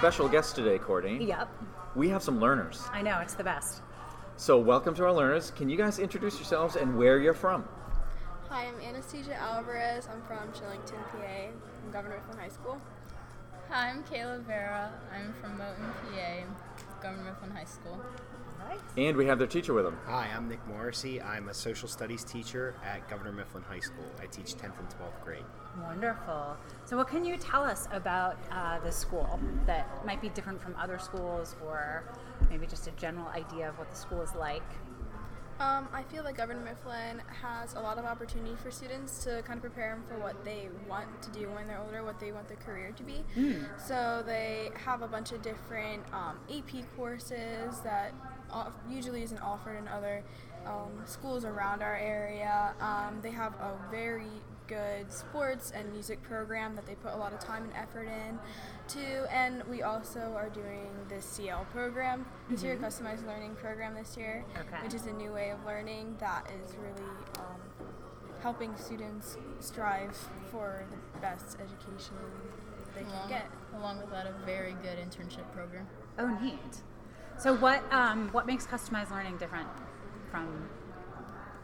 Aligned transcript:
some 0.00 0.12
special 0.12 0.28
guests 0.28 0.52
today, 0.54 0.78
Courtney. 0.78 1.22
Yep. 1.26 1.48
We 1.94 2.08
have 2.08 2.22
some 2.22 2.40
learners. 2.40 2.82
I 2.92 3.02
know, 3.02 3.18
it's 3.20 3.34
the 3.34 3.44
best. 3.44 3.82
So, 4.36 4.58
welcome 4.58 4.94
to 4.94 5.04
our 5.04 5.12
learners. 5.12 5.50
Can 5.50 5.68
you 5.68 5.76
guys 5.76 5.98
introduce 5.98 6.36
yourselves 6.36 6.76
and 6.76 6.96
where 6.96 7.18
you're 7.18 7.34
from? 7.34 7.64
Hi, 8.48 8.66
I'm 8.66 8.80
Anastasia 8.80 9.34
Alvarez. 9.34 10.08
I'm 10.10 10.22
from 10.22 10.48
Shillington, 10.52 11.02
PA, 11.10 11.50
from 11.82 11.92
Governor 11.92 12.16
Mifflin 12.16 12.38
High 12.42 12.48
School. 12.48 12.80
Hi, 13.68 13.90
I'm 13.90 14.02
Kayla 14.04 14.42
Vera. 14.44 14.90
I'm 15.14 15.34
from 15.34 15.58
Mohnton, 15.58 15.92
PA, 16.14 17.02
Governor 17.02 17.24
Mifflin 17.24 17.50
High 17.50 17.64
School. 17.64 18.00
And 18.96 19.16
we 19.16 19.24
have 19.26 19.38
their 19.38 19.46
teacher 19.46 19.72
with 19.72 19.84
them. 19.84 19.96
Hi, 20.06 20.28
I'm 20.36 20.48
Nick 20.48 20.66
Morrissey. 20.66 21.22
I'm 21.22 21.48
a 21.48 21.54
social 21.54 21.88
studies 21.88 22.24
teacher 22.24 22.74
at 22.84 23.08
Governor 23.08 23.32
Mifflin 23.32 23.62
High 23.62 23.78
School. 23.78 24.04
I 24.20 24.26
teach 24.26 24.54
10th 24.54 24.78
and 24.78 24.88
12th 24.88 25.24
grade. 25.24 25.44
Wonderful. 25.84 26.56
So, 26.84 26.96
what 26.96 27.06
can 27.08 27.24
you 27.24 27.36
tell 27.36 27.62
us 27.62 27.88
about 27.92 28.36
uh, 28.50 28.80
the 28.80 28.90
school 28.90 29.38
that 29.66 30.04
might 30.04 30.20
be 30.20 30.28
different 30.30 30.60
from 30.60 30.74
other 30.76 30.98
schools, 30.98 31.54
or 31.64 32.02
maybe 32.50 32.66
just 32.66 32.88
a 32.88 32.90
general 32.92 33.28
idea 33.28 33.68
of 33.68 33.78
what 33.78 33.88
the 33.90 33.96
school 33.96 34.22
is 34.22 34.34
like? 34.34 34.62
Um, 35.60 35.88
I 35.92 36.02
feel 36.04 36.24
like 36.24 36.38
Governor 36.38 36.60
Mifflin 36.64 37.20
has 37.42 37.74
a 37.74 37.80
lot 37.80 37.98
of 37.98 38.06
opportunity 38.06 38.56
for 38.62 38.70
students 38.70 39.22
to 39.24 39.42
kind 39.42 39.58
of 39.58 39.60
prepare 39.62 39.90
them 39.94 40.02
for 40.08 40.18
what 40.18 40.42
they 40.42 40.68
want 40.88 41.06
to 41.22 41.30
do 41.30 41.50
when 41.50 41.66
they're 41.68 41.78
older, 41.78 42.02
what 42.02 42.18
they 42.18 42.32
want 42.32 42.48
their 42.48 42.56
career 42.56 42.92
to 42.96 43.02
be. 43.02 43.22
So 43.76 44.22
they 44.24 44.70
have 44.86 45.02
a 45.02 45.06
bunch 45.06 45.32
of 45.32 45.42
different 45.42 46.02
um, 46.14 46.38
AP 46.50 46.84
courses 46.96 47.78
that 47.84 48.12
off- 48.24 48.29
usually 48.90 49.22
isn't 49.22 49.40
offered 49.40 49.76
in 49.76 49.88
other 49.88 50.22
um, 50.66 50.90
schools 51.06 51.44
around 51.44 51.82
our 51.82 51.96
area. 51.96 52.74
Um, 52.80 53.18
they 53.22 53.30
have 53.30 53.54
a 53.54 53.76
very 53.90 54.26
good 54.66 55.12
sports 55.12 55.72
and 55.74 55.90
music 55.92 56.22
program 56.22 56.76
that 56.76 56.86
they 56.86 56.94
put 56.94 57.12
a 57.12 57.16
lot 57.16 57.32
of 57.32 57.40
time 57.40 57.64
and 57.64 57.72
effort 57.74 58.06
in 58.06 58.38
to 58.86 59.26
and 59.34 59.64
we 59.64 59.82
also 59.82 60.32
are 60.36 60.48
doing 60.48 60.86
the 61.08 61.20
CL 61.20 61.66
program 61.72 62.24
this 62.48 62.62
year 62.62 62.76
customized 62.76 63.26
learning 63.26 63.56
program 63.56 63.96
this 63.96 64.16
year 64.16 64.44
Okay. 64.56 64.76
which 64.84 64.94
is 64.94 65.06
a 65.06 65.12
new 65.12 65.32
way 65.32 65.50
of 65.50 65.58
learning 65.66 66.14
that 66.20 66.48
is 66.62 66.76
really 66.76 67.10
um, 67.38 67.60
helping 68.42 68.76
students 68.76 69.36
strive 69.58 70.16
for 70.52 70.84
the 70.92 71.18
best 71.20 71.56
education 71.60 72.14
they 72.94 73.02
can 73.02 73.28
get 73.28 73.46
along 73.76 73.98
with 73.98 74.10
that, 74.10 74.26
a 74.26 74.32
very 74.44 74.74
good 74.82 74.98
internship 74.98 75.50
program. 75.54 75.86
Oh, 76.18 76.26
neat. 76.42 76.82
So, 77.40 77.56
what 77.56 77.82
um, 77.90 78.28
what 78.32 78.46
makes 78.46 78.66
customized 78.66 79.10
learning 79.10 79.38
different 79.38 79.66
from 80.30 80.68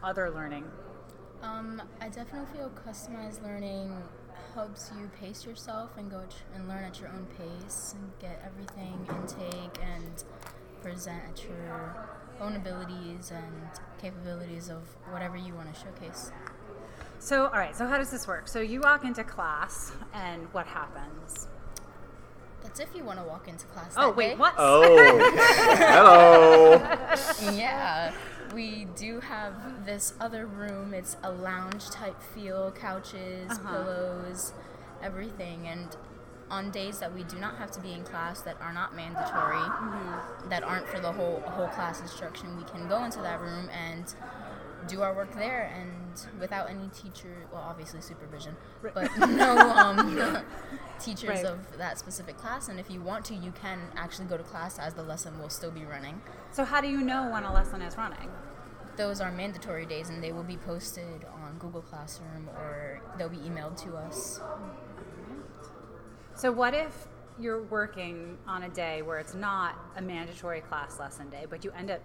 other 0.01 0.31
learning? 0.31 0.63
Um, 1.43 1.83
I 2.01 2.09
definitely 2.09 2.51
feel 2.57 2.71
customized 2.87 3.43
learning 3.43 3.95
helps 4.55 4.91
you 4.99 5.07
pace 5.21 5.45
yourself 5.45 5.91
and 5.95 6.09
go 6.09 6.21
tr- 6.21 6.55
and 6.55 6.67
learn 6.67 6.83
at 6.83 6.99
your 6.99 7.09
own 7.09 7.27
pace 7.37 7.93
and 7.95 8.11
get 8.17 8.41
everything 8.43 9.07
intake 9.07 9.77
and 9.83 10.23
present 10.81 11.21
at 11.29 11.43
your 11.43 12.09
own 12.41 12.55
abilities 12.55 13.29
and 13.29 13.69
capabilities 14.01 14.69
of 14.69 14.81
whatever 15.11 15.37
you 15.37 15.53
want 15.53 15.71
to 15.71 15.79
showcase. 15.79 16.31
So, 17.19 17.45
all 17.45 17.59
right. 17.59 17.75
So, 17.75 17.85
how 17.85 17.99
does 17.99 18.09
this 18.09 18.27
work? 18.27 18.47
So, 18.47 18.61
you 18.61 18.81
walk 18.81 19.05
into 19.05 19.23
class, 19.23 19.91
and 20.11 20.51
what 20.53 20.65
happens? 20.65 21.47
That's 22.67 22.79
if 22.81 22.89
you 22.95 23.03
want 23.05 23.17
to 23.19 23.25
walk 23.25 23.47
into 23.47 23.65
class. 23.67 23.93
Oh, 23.95 24.07
that 24.07 24.17
wait, 24.17 24.29
day. 24.31 24.35
what? 24.35 24.53
Oh, 24.57 25.17
hello. 25.77 27.51
yeah, 27.57 28.11
we 28.53 28.85
do 28.97 29.21
have 29.21 29.85
this 29.85 30.13
other 30.19 30.45
room. 30.45 30.93
It's 30.93 31.15
a 31.23 31.31
lounge 31.31 31.89
type 31.89 32.21
feel, 32.21 32.71
couches, 32.71 33.51
Uh-huh. 33.51 33.69
pillows, 33.71 34.51
everything. 35.01 35.65
And 35.67 35.95
on 36.51 36.71
days 36.71 36.99
that 36.99 37.13
we 37.13 37.23
do 37.23 37.37
not 37.37 37.55
have 37.57 37.71
to 37.71 37.79
be 37.79 37.93
in 37.93 38.03
class, 38.03 38.41
that 38.41 38.57
are 38.61 38.73
not 38.73 38.95
mandatory, 38.95 39.55
Mm-hmm. 39.57 40.49
that 40.49 40.63
aren't 40.63 40.87
for 40.89 40.99
the 40.99 41.11
whole 41.13 41.41
whole 41.45 41.67
class 41.69 42.01
instruction, 42.01 42.57
we 42.57 42.63
can 42.63 42.87
go 42.89 43.03
into 43.05 43.19
that 43.21 43.39
room 43.41 43.69
and 43.69 44.13
do 44.87 45.01
our 45.01 45.13
work 45.13 45.33
there 45.35 45.71
and 45.79 46.39
without 46.39 46.69
any 46.69 46.87
teacher 46.89 47.45
well 47.51 47.61
obviously 47.61 48.01
supervision 48.01 48.55
but 48.93 49.09
no 49.29 49.57
um, 49.57 50.43
teachers 50.99 51.29
Right. 51.29 51.45
of 51.45 51.77
that 51.77 51.99
specific 51.99 52.37
class 52.37 52.69
and 52.69 52.79
if 52.79 52.89
you 52.89 53.01
want 53.01 53.23
to 53.25 53.35
you 53.35 53.51
can 53.61 53.79
actually 53.95 54.25
go 54.25 54.37
to 54.37 54.43
class 54.43 54.79
as 54.79 54.93
the 54.93 55.03
lesson 55.03 55.37
will 55.39 55.49
still 55.49 55.71
be 55.71 55.83
running 55.85 56.21
So, 56.51 56.63
how 56.65 56.81
do 56.81 56.87
you 56.87 57.01
know 57.01 57.29
when 57.31 57.43
a 57.43 57.53
lesson 57.53 57.81
is 57.81 57.97
running? 57.97 58.29
those 58.95 59.21
are 59.21 59.31
mandatory 59.31 59.85
days 59.85 60.09
and 60.09 60.23
they 60.23 60.31
will 60.31 60.41
be 60.43 60.57
posted 60.57 61.23
on 61.43 61.55
Google 61.59 61.83
Classroom 61.83 62.49
or 62.57 62.99
they'll 63.15 63.29
be 63.29 63.37
emailed 63.37 63.77
to 63.83 63.95
us. 63.95 64.39
So, 66.33 66.51
what 66.51 66.73
if 66.73 67.07
you're 67.39 67.61
working 67.61 68.39
on 68.47 68.63
a 68.63 68.69
day 68.69 69.03
where 69.03 69.19
it's 69.19 69.35
not 69.35 69.75
a 69.97 70.01
mandatory 70.01 70.61
class 70.61 70.99
lesson 70.99 71.29
day, 71.29 71.45
but 71.47 71.63
you 71.63 71.71
end 71.77 71.91
up 71.91 72.01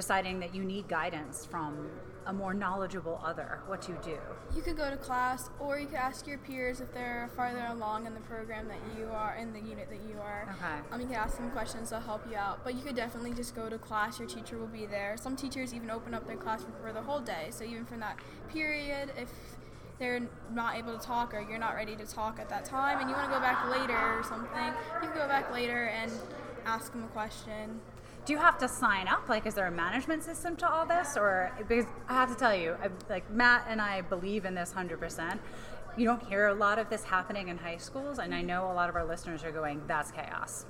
deciding 0.00 0.38
that 0.40 0.54
you 0.54 0.62
need 0.62 0.86
guidance 0.88 1.46
from 1.46 1.88
a 2.26 2.32
more 2.32 2.52
knowledgeable 2.52 3.18
other? 3.24 3.60
What 3.66 3.80
do 3.80 3.92
you 3.92 3.98
do? 4.04 4.18
you 4.54 4.60
could 4.62 4.76
go 4.76 4.88
to 4.90 4.96
class 4.96 5.50
or 5.58 5.78
you 5.78 5.86
could 5.86 5.96
ask 5.96 6.26
your 6.26 6.38
peers 6.38 6.80
if 6.80 6.92
they're 6.94 7.28
farther 7.34 7.64
along 7.70 8.06
in 8.06 8.14
the 8.14 8.20
program 8.20 8.68
that 8.68 8.78
you 8.96 9.06
are 9.06 9.34
in 9.40 9.52
the 9.52 9.58
unit 9.60 9.88
that 9.90 10.00
you 10.08 10.16
are 10.20 10.48
Okay. 10.54 10.76
um, 10.92 11.00
you 11.00 11.06
can 11.06 11.16
ask 11.16 11.36
them 11.36 11.50
questions 11.50 11.88
to 11.90 11.98
help 12.00 12.22
you 12.30 12.36
out 12.36 12.62
but 12.62 12.74
you 12.76 12.82
could 12.82 12.94
definitely 12.94 13.34
just 13.34 13.54
go 13.56 13.68
to 13.68 13.76
class 13.76 14.18
your 14.20 14.28
teacher 14.28 14.56
will 14.56 14.68
be 14.68 14.86
there 14.86 15.16
some 15.18 15.34
teachers 15.34 15.74
even 15.74 15.90
open 15.90 16.14
up 16.14 16.26
their 16.26 16.36
classroom 16.36 16.72
for 16.80 16.92
the 16.92 17.02
whole 17.02 17.18
day 17.20 17.48
so 17.50 17.64
even 17.64 17.84
from 17.84 17.98
that 18.00 18.16
period 18.52 19.10
if 19.18 19.30
they're 19.98 20.22
not 20.54 20.76
able 20.76 20.96
to 20.96 21.04
talk 21.04 21.34
or 21.34 21.40
you're 21.40 21.58
not 21.58 21.74
ready 21.74 21.96
to 21.96 22.06
talk 22.06 22.38
at 22.38 22.48
that 22.48 22.64
time 22.64 23.00
and 23.00 23.10
you 23.10 23.16
want 23.16 23.28
to 23.28 23.34
go 23.34 23.40
back 23.40 23.68
later 23.68 23.98
or 23.98 24.22
something 24.22 24.72
you 25.02 25.08
can 25.08 25.14
go 25.18 25.26
back 25.26 25.52
later 25.52 25.86
and 25.88 26.10
ask 26.66 26.92
them 26.92 27.02
a 27.02 27.08
question 27.08 27.80
Do 28.26 28.32
you 28.32 28.38
have 28.40 28.58
to 28.58 28.68
sign 28.68 29.06
up? 29.08 29.28
Like, 29.28 29.46
is 29.46 29.54
there 29.54 29.66
a 29.66 29.70
management 29.70 30.22
system 30.24 30.56
to 30.56 30.68
all 30.68 30.84
this? 30.84 31.16
Or, 31.16 31.52
because 31.56 31.86
I 32.08 32.14
have 32.14 32.28
to 32.28 32.34
tell 32.34 32.54
you, 32.54 32.76
I, 32.82 32.88
like, 33.08 33.30
Matt 33.30 33.66
and 33.68 33.80
I 33.80 34.00
believe 34.02 34.44
in 34.44 34.54
this 34.54 34.72
100%. 34.76 35.38
You 35.96 36.04
don't 36.04 36.22
hear 36.24 36.48
a 36.48 36.54
lot 36.54 36.78
of 36.78 36.90
this 36.90 37.04
happening 37.04 37.48
in 37.48 37.56
high 37.56 37.76
schools, 37.78 38.18
and 38.18 38.34
I 38.34 38.42
know 38.42 38.70
a 38.70 38.74
lot 38.74 38.90
of 38.90 38.96
our 38.96 39.04
listeners 39.06 39.44
are 39.44 39.52
going, 39.52 39.80
that's 39.86 40.10
chaos. 40.10 40.66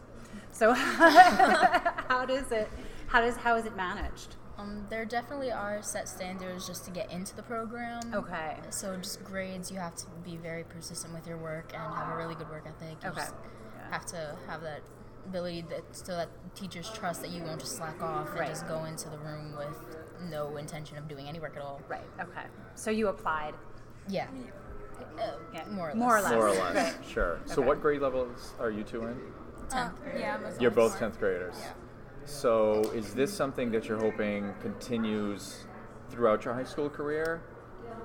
So, 0.52 0.72
how 0.74 2.24
does 2.26 2.52
it, 2.52 2.68
how 3.08 3.20
does, 3.22 3.36
how 3.36 3.56
is 3.56 3.64
it 3.66 3.74
managed? 3.74 4.36
Um, 4.58 4.86
there 4.88 5.04
definitely 5.04 5.50
are 5.52 5.82
set 5.82 6.08
standards 6.08 6.66
just 6.66 6.84
to 6.86 6.90
get 6.90 7.10
into 7.10 7.34
the 7.36 7.42
program. 7.42 8.00
Okay. 8.14 8.56
So 8.70 8.96
just 8.96 9.22
grades, 9.24 9.70
you 9.70 9.78
have 9.78 9.94
to 9.96 10.06
be 10.24 10.36
very 10.36 10.64
persistent 10.64 11.12
with 11.12 11.26
your 11.26 11.36
work 11.36 11.72
and 11.74 11.94
have 11.94 12.08
a 12.08 12.16
really 12.16 12.34
good 12.34 12.48
work 12.48 12.64
ethic. 12.66 12.96
You 13.02 13.10
Okay. 13.10 13.20
Yeah. 13.20 13.90
have 13.90 14.06
to 14.06 14.34
have 14.48 14.62
that 14.62 14.80
ability 15.26 15.64
that 15.70 15.82
so 15.92 16.12
that 16.12 16.28
teachers 16.54 16.90
trust 16.94 17.20
that 17.22 17.30
you 17.30 17.42
won't 17.42 17.60
just 17.60 17.76
slack 17.76 18.00
off 18.02 18.30
and 18.30 18.40
Right. 18.40 18.48
just 18.48 18.66
go 18.66 18.84
into 18.84 19.08
the 19.08 19.18
room 19.18 19.54
with 19.56 19.96
no 20.30 20.56
intention 20.56 20.96
of 20.96 21.08
doing 21.08 21.28
any 21.28 21.38
work 21.40 21.56
at 21.56 21.62
all. 21.62 21.80
Right, 21.88 22.04
okay. 22.20 22.46
So 22.74 22.90
you 22.90 23.08
applied. 23.08 23.54
Yeah. 24.08 24.28
Uh, 25.18 25.30
Yeah, 25.52 25.64
more 25.70 25.90
or 25.90 25.94
less. 25.94 25.98
more 25.98 26.16
or 26.18 26.20
less. 26.22 26.32
More 26.32 26.46
or 26.48 26.50
less, 26.54 26.94
Right. 26.96 27.04
sure. 27.06 27.38
So, 27.44 27.60
Okay. 27.60 27.68
what 27.68 27.82
grade 27.82 28.00
levels 28.00 28.54
are 28.58 28.70
you 28.70 28.82
two 28.82 29.02
in? 29.06 29.20
Uh, 29.72 29.90
yeah 30.16 30.36
most 30.38 30.60
You're 30.60 30.70
both 30.70 30.98
10th 30.98 31.18
graders. 31.18 31.56
Yeah. 31.60 31.72
So, 32.24 32.80
is 32.94 33.14
this 33.14 33.32
something 33.34 33.70
that 33.72 33.88
you're 33.88 33.98
hoping 34.00 34.54
continues 34.60 35.64
throughout 36.10 36.44
your 36.44 36.54
high 36.54 36.64
school 36.64 36.88
career? 36.88 37.42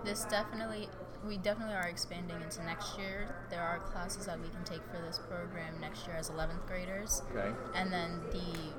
This 0.03 0.25
definitely, 0.25 0.89
we 1.27 1.37
definitely 1.37 1.75
are 1.75 1.87
expanding 1.87 2.37
into 2.41 2.63
next 2.63 2.97
year. 2.97 3.35
There 3.49 3.61
are 3.61 3.79
classes 3.79 4.25
that 4.25 4.39
we 4.41 4.47
can 4.49 4.63
take 4.63 4.81
for 4.91 4.99
this 5.05 5.19
program 5.29 5.79
next 5.79 6.07
year 6.07 6.15
as 6.15 6.29
11th 6.29 6.65
graders. 6.67 7.21
Okay. 7.35 7.51
And 7.75 7.91
then 7.91 8.21
the 8.31 8.71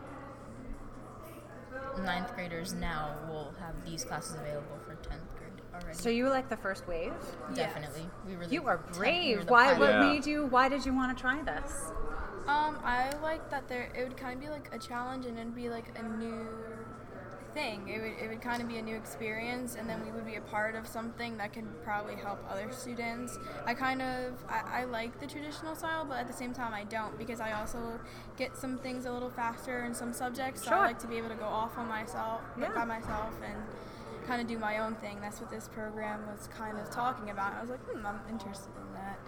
ninth 2.02 2.34
graders 2.34 2.72
now 2.74 3.14
will 3.28 3.52
have 3.60 3.74
these 3.84 4.04
classes 4.04 4.34
available 4.34 4.78
for 4.86 4.94
10th 4.96 5.38
grade 5.38 5.60
already. 5.74 5.98
So 5.98 6.08
you 6.08 6.24
were 6.24 6.30
like 6.30 6.48
the 6.48 6.56
first 6.56 6.86
wave? 6.88 7.12
definitely. 7.54 8.06
We 8.26 8.34
really 8.36 8.54
You 8.54 8.66
are 8.66 8.78
te- 8.78 8.92
we 8.92 8.98
brave. 8.98 9.50
Why? 9.50 9.78
What 9.78 9.90
Yeah. 9.90 10.00
made 10.12 10.26
you? 10.26 10.46
Why 10.46 10.68
did 10.68 10.84
you 10.86 10.94
want 10.94 11.16
to 11.16 11.20
try 11.20 11.40
this? 11.42 11.92
Um, 12.48 12.76
I 12.84 13.12
like 13.22 13.50
that 13.50 13.68
there. 13.68 13.88
It 13.94 14.02
would 14.02 14.16
kind 14.16 14.34
of 14.34 14.40
be 14.40 14.48
like 14.50 14.68
a 14.74 14.78
challenge, 14.78 15.26
and 15.26 15.38
it'd 15.38 15.54
be 15.54 15.70
like 15.70 15.96
a 15.96 16.02
new 16.02 16.44
thing. 17.54 17.88
It 17.88 18.00
would 18.00 18.12
it 18.24 18.28
would 18.28 18.40
kind 18.40 18.62
of 18.62 18.68
be 18.68 18.78
a 18.78 18.82
new 18.82 18.96
experience, 18.96 19.76
and 19.78 19.88
then 19.88 20.04
we 20.04 20.10
would 20.12 20.26
be 20.26 20.36
a 20.36 20.40
part 20.40 20.74
of 20.74 20.86
something 20.86 21.36
that 21.38 21.52
could 21.52 21.66
probably 21.84 22.14
help 22.16 22.38
other 22.50 22.70
students. 22.72 23.38
I 23.66 23.74
kind 23.74 24.02
of 24.02 24.34
I, 24.48 24.82
I 24.82 24.84
like 24.84 25.18
the 25.20 25.26
traditional 25.26 25.74
style, 25.74 26.04
but 26.04 26.18
at 26.18 26.26
the 26.26 26.32
same 26.32 26.52
time 26.52 26.72
I 26.74 26.84
don't 26.84 27.16
because 27.18 27.40
I 27.40 27.52
also 27.52 28.00
get 28.36 28.56
some 28.56 28.78
things 28.78 29.06
a 29.06 29.12
little 29.12 29.30
faster 29.30 29.84
in 29.84 29.94
some 29.94 30.12
subjects. 30.12 30.62
So 30.62 30.70
Sure. 30.70 30.78
I 30.78 30.86
like 30.86 30.98
to 31.00 31.06
be 31.06 31.16
able 31.18 31.28
to 31.30 31.34
go 31.36 31.46
off 31.46 31.76
on 31.78 31.88
myself, 31.88 32.40
like 32.56 32.70
Yeah. 32.70 32.74
by 32.74 32.84
myself, 32.84 33.34
and 33.44 33.62
kind 34.26 34.40
of 34.40 34.46
do 34.46 34.58
my 34.58 34.78
own 34.78 34.94
thing. 34.96 35.18
That's 35.20 35.40
what 35.40 35.50
this 35.50 35.68
program 35.68 36.20
was 36.26 36.48
kind 36.56 36.78
of 36.78 36.88
talking 36.90 37.30
about. 37.30 37.54
I 37.54 37.60
was 37.60 37.70
like, 37.70 37.80
hmm, 37.90 38.06
I'm 38.06 38.20
interested 38.30 38.70
in 38.76 38.94
that. 38.94 39.18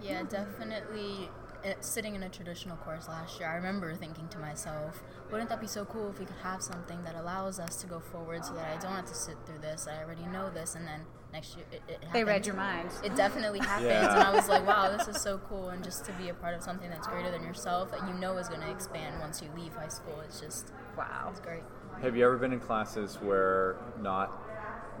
Yeah, 0.00 0.22
definitely. 0.22 1.28
Uh 1.64 1.74
sitting 1.80 2.14
in 2.14 2.22
a 2.22 2.28
traditional 2.28 2.76
course 2.78 3.08
last 3.08 3.38
year, 3.38 3.48
I 3.48 3.54
remember 3.56 3.94
thinking 3.94 4.28
to 4.28 4.38
myself, 4.38 5.02
wouldn't 5.30 5.48
that 5.50 5.60
be 5.60 5.66
so 5.66 5.84
cool 5.84 6.08
if 6.10 6.18
we 6.18 6.24
could 6.26 6.36
have 6.42 6.62
something 6.62 7.02
that 7.04 7.14
allows 7.16 7.58
us 7.60 7.76
to 7.82 7.86
go 7.86 8.00
forward 8.00 8.44
so 8.44 8.54
that 8.54 8.66
I 8.76 8.80
don't 8.80 8.92
have 8.94 9.06
to 9.06 9.14
sit 9.14 9.36
through 9.46 9.58
this, 9.58 9.86
I 9.86 10.02
already 10.02 10.26
know 10.26 10.50
this, 10.50 10.74
and 10.74 10.86
then 10.86 11.00
next 11.32 11.56
year. 11.56 11.64
It, 11.70 11.82
it 11.88 12.04
They 12.12 12.24
read 12.24 12.46
your 12.46 12.56
mind. 12.56 12.90
It 13.04 13.14
definitely 13.14 13.58
happens, 13.72 13.86
Yeah. 13.90 14.12
and 14.14 14.22
I 14.22 14.32
was 14.34 14.48
like, 14.48 14.66
wow, 14.66 14.94
this 14.96 15.06
is 15.08 15.20
so 15.22 15.38
cool. 15.48 15.68
And 15.68 15.84
just 15.84 16.04
to 16.06 16.12
be 16.14 16.28
a 16.28 16.34
part 16.34 16.54
of 16.54 16.62
something 16.62 16.90
that's 16.90 17.06
greater 17.06 17.30
than 17.30 17.42
yourself 17.44 17.90
that 17.92 18.06
you 18.08 18.14
know 18.14 18.36
is 18.38 18.48
going 18.48 18.62
to 18.62 18.70
expand 18.70 19.20
once 19.20 19.40
you 19.42 19.48
leave 19.56 19.72
high 19.74 19.88
school, 19.88 20.20
it's 20.24 20.40
just, 20.40 20.72
Wow. 20.96 21.28
it's 21.30 21.40
great. 21.40 21.62
Have 22.02 22.16
you 22.16 22.24
ever 22.24 22.36
been 22.36 22.52
in 22.52 22.60
classes 22.60 23.16
where 23.22 23.76
not 24.00 24.49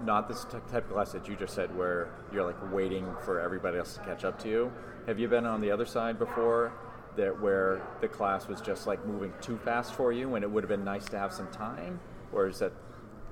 not 0.04 0.28
this 0.28 0.44
type 0.44 0.86
of 0.86 0.90
class 0.90 1.12
that 1.12 1.28
you 1.28 1.36
just 1.36 1.54
said 1.54 1.74
where 1.76 2.08
you're 2.32 2.44
like 2.44 2.72
waiting 2.72 3.06
for 3.24 3.40
everybody 3.40 3.78
else 3.78 3.94
to 3.94 4.00
catch 4.00 4.24
up 4.24 4.38
to 4.42 4.48
you? 4.48 4.72
Have 5.06 5.18
you 5.18 5.28
been 5.28 5.46
on 5.46 5.60
the 5.60 5.70
other 5.70 5.86
side 5.86 6.18
before 6.18 6.72
that 7.16 7.40
where 7.40 7.82
the 8.00 8.08
class 8.08 8.48
was 8.48 8.60
just 8.60 8.86
like 8.86 9.04
moving 9.06 9.32
too 9.40 9.58
fast 9.58 9.94
for 9.94 10.12
you 10.12 10.34
and 10.34 10.44
it 10.44 10.50
would 10.50 10.62
have 10.62 10.68
been 10.68 10.84
nice 10.84 11.06
to 11.06 11.18
have 11.18 11.32
some 11.32 11.48
time? 11.50 12.00
Or 12.32 12.46
is 12.46 12.58
that 12.60 12.72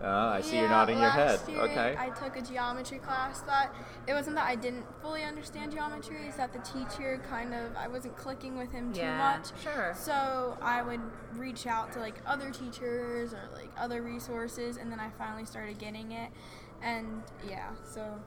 uh, 0.02 0.06
I 0.06 0.40
see 0.40 0.56
you're 0.56 0.64
Yeah, 0.66 0.70
nodding 0.70 0.98
your 0.98 1.10
head. 1.10 1.40
year 1.48 1.60
Okay. 1.60 1.96
I 1.98 2.10
took 2.10 2.36
a 2.36 2.42
geometry 2.42 2.98
class 2.98 3.40
that 3.42 3.74
it 4.06 4.12
wasn't 4.14 4.36
that 4.36 4.46
I 4.46 4.54
didn't 4.54 4.84
fully 5.02 5.22
understand 5.24 5.72
geometry, 5.72 6.26
it's 6.28 6.36
that 6.36 6.52
the 6.52 6.60
teacher 6.60 7.20
kind 7.28 7.52
of 7.54 7.74
I 7.76 7.88
wasn't 7.88 8.16
clicking 8.16 8.56
with 8.56 8.70
him 8.70 8.92
too 8.92 9.00
Yeah, 9.00 9.18
much. 9.18 9.48
sure. 9.62 9.92
So 9.96 10.56
I 10.62 10.82
would 10.82 11.00
reach 11.34 11.66
out 11.66 11.92
to 11.92 11.98
like 12.00 12.16
other 12.26 12.50
teachers 12.50 13.34
or 13.34 13.48
like 13.54 13.70
other 13.76 14.02
resources 14.02 14.76
and 14.76 14.90
then 14.92 15.00
I 15.00 15.10
finally 15.10 15.44
started 15.44 15.78
getting 15.78 16.12
it. 16.12 16.30
And 16.82 17.22
yeah, 17.48 17.70
so 17.84 18.20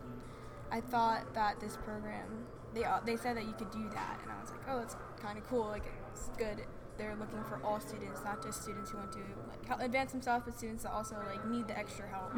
I 0.71 0.81
thought 0.81 1.33
that 1.33 1.59
this 1.59 1.77
program 1.77 2.45
they 2.73 2.83
uh, 2.85 2.99
they 3.05 3.15
said 3.17 3.35
that 3.37 3.45
you 3.45 3.53
could 3.53 3.71
do 3.71 3.89
that 3.93 4.19
and 4.23 4.31
I 4.31 4.39
was 4.39 4.49
like, 4.51 4.61
"Oh, 4.69 4.79
that's 4.79 4.95
kind 5.21 5.37
of 5.37 5.45
cool. 5.47 5.67
Like 5.67 5.83
it's 6.11 6.29
good." 6.37 6.65
They're 6.97 7.15
looking 7.19 7.43
for 7.45 7.59
all 7.63 7.79
students, 7.79 8.21
not 8.23 8.43
just 8.43 8.61
students 8.61 8.91
who 8.91 8.97
want 8.97 9.11
to 9.13 9.19
like 9.49 9.65
hel- 9.65 9.79
advance 9.81 10.11
themselves, 10.11 10.43
but 10.45 10.55
students 10.57 10.83
that 10.83 10.91
also 10.91 11.15
like 11.27 11.43
need 11.47 11.67
the 11.67 11.77
extra 11.77 12.07
help. 12.07 12.31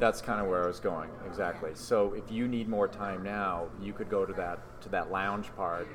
That's 0.00 0.20
kind 0.20 0.40
of 0.40 0.48
where 0.48 0.64
I 0.64 0.66
was 0.66 0.80
going. 0.80 1.10
Exactly. 1.26 1.70
So 1.74 2.14
if 2.14 2.30
you 2.30 2.48
need 2.48 2.68
more 2.68 2.88
time 2.88 3.22
now, 3.22 3.68
you 3.80 3.92
could 3.92 4.08
go 4.10 4.24
to 4.26 4.32
that 4.34 4.58
to 4.82 4.88
that 4.90 5.10
lounge 5.12 5.54
part 5.56 5.86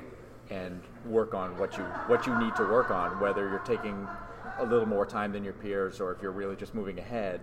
and 0.50 0.80
work 1.06 1.34
on 1.34 1.58
what 1.58 1.76
you 1.76 1.84
what 2.06 2.26
you 2.26 2.38
need 2.38 2.54
to 2.56 2.62
work 2.64 2.90
on, 2.90 3.20
whether 3.20 3.48
you're 3.48 3.58
taking 3.60 4.06
a 4.58 4.64
little 4.64 4.86
more 4.86 5.04
time 5.04 5.32
than 5.32 5.42
your 5.44 5.52
peers 5.54 6.00
or 6.00 6.12
if 6.12 6.22
you're 6.22 6.30
really 6.32 6.56
just 6.56 6.74
moving 6.74 6.98
ahead. 6.98 7.40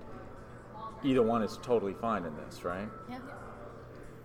Either 1.03 1.21
one 1.23 1.41
is 1.44 1.57
totally 1.62 1.94
fine 1.95 2.25
in 2.25 2.35
this, 2.38 2.63
right? 2.63 2.88
Yeah. 3.09 3.18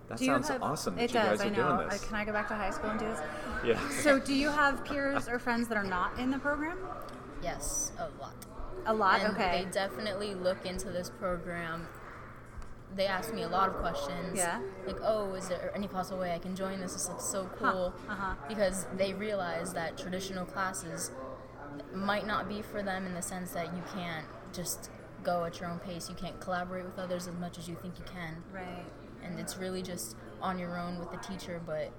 That 0.09 0.19
Do 0.19 0.25
sounds 0.25 0.47
have- 0.47 0.61
awesome 0.63 0.95
that 0.95 1.03
It 1.05 1.09
you 1.13 1.19
does. 1.19 1.39
guys 1.39 1.41
are 1.41 1.45
I 1.45 1.49
know. 1.49 1.55
doing 1.55 1.87
Uh, 1.87 1.89
this. 1.89 2.05
Can 2.05 2.15
I 2.15 2.23
go 2.23 2.31
back 2.31 2.47
to 2.47 2.55
high 2.55 2.69
school 2.69 2.91
and 2.91 2.99
do 2.99 3.05
this? 3.07 3.19
Yeah. 3.65 3.89
So, 3.89 4.19
do 4.19 4.33
you 4.33 4.49
have 4.49 4.83
peers 4.85 5.27
or 5.27 5.39
friends 5.39 5.67
that 5.69 5.77
are 5.77 5.83
not 5.83 6.17
in 6.19 6.31
the 6.31 6.39
program? 6.39 6.77
Yes, 7.43 7.91
a 7.97 8.09
lot. 8.21 8.35
A 8.85 8.93
lot. 8.93 9.21
and 9.21 9.33
okay. 9.35 9.63
they 9.65 9.71
definitely 9.71 10.33
look 10.35 10.65
into 10.65 10.89
this 10.91 11.09
program. 11.09 11.87
They 12.95 13.05
ask 13.05 13.33
me 13.33 13.43
a 13.43 13.49
lot 13.49 13.67
of 13.69 13.75
questions. 13.75 14.37
Yeah. 14.37 14.61
Like, 14.85 14.97
oh, 15.03 15.33
is 15.33 15.47
there 15.49 15.71
any 15.75 15.87
possible 15.87 16.19
way 16.19 16.33
I 16.33 16.39
can 16.39 16.55
join 16.55 16.79
this? 16.79 16.93
This 16.93 17.09
looks 17.09 17.25
so 17.25 17.49
Huh, 17.59 17.71
cool. 17.71 17.93
uh-huh. 18.09 18.35
Because 18.47 18.87
they 18.95 19.13
realize 19.13 19.73
that 19.73 19.97
traditional 19.97 20.45
classes 20.45 21.11
might 21.93 22.25
not 22.25 22.47
be 22.47 22.61
for 22.61 22.81
them 22.81 23.05
in 23.05 23.13
the 23.13 23.21
sense 23.21 23.51
that 23.51 23.75
you 23.75 23.83
can't 23.93 24.25
just 24.53 24.89
go 25.23 25.43
at 25.43 25.59
your 25.59 25.69
own 25.69 25.79
pace. 25.79 26.07
You 26.09 26.15
can't 26.15 26.39
collaborate 26.39 26.85
with 26.85 26.97
others 26.97 27.27
as 27.27 27.35
much 27.35 27.57
as 27.57 27.67
you 27.67 27.75
think 27.75 27.99
you 27.99 28.05
can. 28.05 28.41
right. 28.53 28.85
And 29.23 29.37
it's 29.39 29.57
really 29.57 29.81
just 29.81 30.15
on 30.41 30.57
your 30.57 30.79
own 30.79 30.97
with 30.99 31.11
the 31.11 31.17
teacher, 31.17 31.59
but 31.65 31.91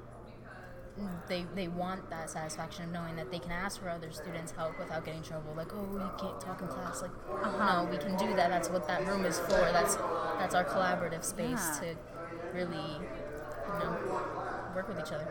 they 1.29 1.47
they 1.55 1.69
want 1.69 2.09
that 2.11 2.31
satisfaction 2.31 2.85
of 2.85 2.91
knowing 2.91 3.17
that 3.17 3.31
they 3.31 3.39
can 3.39 3.51
ask 3.53 3.81
for 3.81 3.89
other 3.89 4.11
students' 4.11 4.53
help 4.53 4.79
without 4.79 5.05
getting 5.05 5.23
trouble. 5.23 5.53
Like, 5.57 5.73
oh, 5.75 5.87
you 5.93 6.11
can't 6.21 6.41
talk 6.41 6.61
in 6.63 6.69
class. 6.69 7.03
Like, 7.03 7.11
Uh-huh. 7.31 7.83
no, 7.85 7.91
we 7.91 7.99
can 7.99 8.17
do 8.17 8.35
that. 8.37 8.51
That's 8.51 8.69
what 8.71 8.87
that 8.89 9.07
room 9.07 9.25
is 9.25 9.39
for. 9.41 9.51
That's 9.73 9.97
that's 10.39 10.55
our 10.55 10.65
collaborative 10.65 11.25
space 11.25 11.49
Yeah. 11.83 11.95
to 11.95 11.97
really, 12.55 12.77
you 12.77 13.79
know, 13.79 13.97
work 14.75 14.89
with 14.89 14.99
each 15.01 15.13
other. 15.13 15.29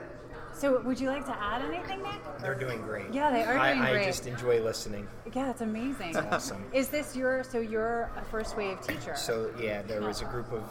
So, 0.53 0.81
would 0.81 0.99
you 0.99 1.09
like 1.09 1.23
to 1.25 1.37
add 1.39 1.61
anything, 1.61 2.01
Nick? 2.01 2.19
They're 2.39 2.55
doing 2.55 2.81
great. 2.81 3.11
Yeah, 3.13 3.29
they 3.29 3.43
are 3.43 3.57
I, 3.59 3.73
doing 3.73 3.81
I 3.85 3.91
great. 3.91 4.03
I 4.03 4.05
just 4.05 4.25
enjoy 4.25 4.59
listening. 4.63 5.07
Yeah, 5.31 5.51
it's 5.51 5.61
amazing. 5.61 6.17
awesome. 6.17 6.63
Is 6.73 6.87
this 6.89 7.15
your 7.15 7.43
so 7.43 7.59
you're 7.59 8.09
a 8.17 8.23
first 8.25 8.57
wave 8.57 8.81
teacher? 8.81 9.15
So 9.15 9.53
yeah, 9.59 9.83
there 9.83 10.01
was 10.01 10.21
a 10.21 10.25
group 10.25 10.51
of 10.51 10.63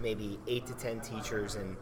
maybe 0.00 0.38
eight 0.46 0.66
to 0.66 0.74
ten 0.74 1.00
teachers 1.00 1.54
and 1.54 1.76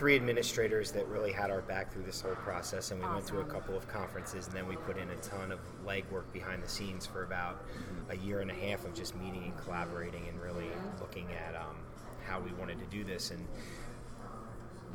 three 0.00 0.16
administrators 0.16 0.90
that 0.92 1.06
really 1.08 1.30
had 1.30 1.50
our 1.50 1.60
back 1.60 1.92
through 1.92 2.02
this 2.04 2.22
whole 2.22 2.34
process, 2.36 2.90
and 2.90 2.98
we 3.02 3.06
went 3.06 3.26
to 3.26 3.40
a 3.40 3.44
couple 3.44 3.76
of 3.76 3.86
conferences, 3.86 4.46
and 4.46 4.56
then 4.56 4.66
we 4.66 4.74
put 4.76 4.96
in 4.96 5.06
a 5.10 5.16
ton 5.16 5.52
of 5.52 5.58
legwork 5.86 6.24
behind 6.32 6.62
the 6.62 6.68
scenes 6.68 7.04
for 7.04 7.22
about 7.22 7.62
a 8.08 8.16
year 8.16 8.40
and 8.40 8.50
a 8.50 8.54
half 8.54 8.86
of 8.86 8.94
just 8.94 9.14
meeting 9.16 9.44
and 9.44 9.58
collaborating 9.58 10.26
and 10.26 10.40
really 10.40 10.70
looking 11.02 11.26
at 11.34 11.54
um, 11.54 11.76
how 12.24 12.40
we 12.40 12.50
wanted 12.52 12.78
to 12.78 12.86
do 12.86 13.04
this 13.04 13.30
and. 13.30 13.46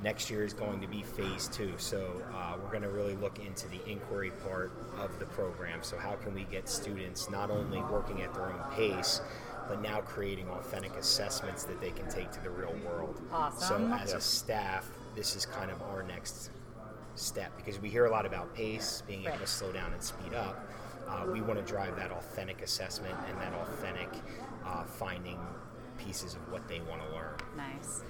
Next 0.04 0.30
year 0.30 0.44
is 0.44 0.54
going 0.54 0.82
to 0.82 0.88
be 0.88 1.04
phase 1.04 1.48
two, 1.48 1.72
so 1.78 2.22
uh, 2.34 2.58
we're 2.62 2.70
going 2.70 2.84
to 2.84 2.90
really 2.90 3.16
look 3.16 3.40
into 3.40 3.70
the 3.70 3.80
inquiry 3.90 4.30
part 4.44 4.74
of 5.00 5.18
the 5.20 5.26
program. 5.26 5.82
So, 5.84 5.98
how 5.98 6.16
can 6.16 6.36
we 6.36 6.44
get 6.44 6.68
students 6.68 7.30
not 7.30 7.50
only 7.50 7.80
working 7.80 8.22
at 8.22 8.34
their 8.34 8.44
own 8.44 8.60
pace, 8.74 9.22
but 9.68 9.82
now 9.82 10.02
creating 10.02 10.50
authentic 10.50 10.96
assessments 10.96 11.64
that 11.64 11.80
they 11.82 11.92
can 11.92 12.08
take 12.10 12.32
to 12.32 12.44
the 12.44 12.50
real 12.50 12.76
world? 12.86 13.22
Awesome. 13.32 13.90
So, 13.90 13.96
as 13.96 14.14
a 14.14 14.22
staff, 14.22 14.90
this 15.16 15.36
is 15.36 15.46
kind 15.46 15.72
of 15.72 15.82
our 15.84 16.04
next 16.04 16.52
step 17.16 17.56
because 17.58 17.80
we 17.80 17.90
hear 17.90 18.06
a 18.06 18.12
lot 18.12 18.26
about 18.26 18.54
pace, 18.56 19.04
being 19.08 19.26
able 19.26 19.38
to 19.38 19.48
slow 19.48 19.72
down 19.72 19.94
and 19.94 20.02
speed 20.02 20.34
up. 20.34 20.68
Uh, 21.08 21.26
we 21.32 21.40
want 21.42 21.60
to 21.60 21.72
drive 21.72 21.96
that 21.96 22.12
authentic 22.12 22.62
assessment 22.62 23.16
and 23.30 23.40
that 23.40 23.54
authentic 23.54 24.10
uh, 24.66 24.84
finding 24.84 25.40
pieces 25.98 26.34
of 26.34 26.52
what 26.52 26.68
they 26.68 26.80
want 26.82 27.02
to 27.02 27.16
learn. 27.16 27.36
nice. 27.56 28.02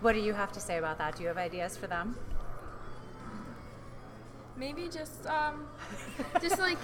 What 0.00 0.12
do 0.12 0.20
you 0.20 0.32
have 0.32 0.52
to 0.52 0.60
say 0.60 0.78
about 0.78 0.98
that? 0.98 1.16
Do 1.16 1.22
you 1.22 1.28
have 1.28 1.38
ideas 1.38 1.76
for 1.76 1.88
them? 1.88 2.14
Maybe 4.58 4.88
just 4.88 5.26
um, 5.26 5.66
just 6.42 6.58
like 6.58 6.78